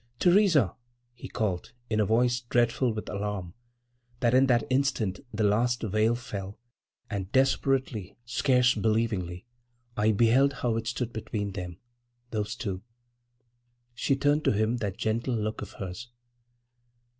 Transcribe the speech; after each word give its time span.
"Theresa!" 0.19 0.73
he 1.13 1.29
called, 1.29 1.73
in 1.87 1.99
a 1.99 2.07
voice 2.07 2.39
dreadful 2.41 2.91
with 2.91 3.07
alarm—and 3.07 4.33
in 4.33 4.47
that 4.47 4.63
instant 4.71 5.19
the 5.31 5.43
last 5.43 5.83
veil 5.83 6.15
fell, 6.15 6.57
and 7.07 7.31
desperately, 7.31 8.17
scarce 8.25 8.73
believingly, 8.73 9.45
I 9.95 10.11
beheld 10.11 10.53
how 10.53 10.75
it 10.75 10.87
stood 10.87 11.13
between 11.13 11.51
them, 11.51 11.77
those 12.31 12.55
two. 12.55 12.81
She 13.93 14.15
turned 14.15 14.43
to 14.45 14.53
him 14.53 14.77
that 14.77 14.97
gentle 14.97 15.35
look 15.35 15.61
of 15.61 15.73
hers. 15.73 16.07